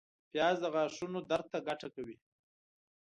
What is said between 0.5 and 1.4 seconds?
د غاښونو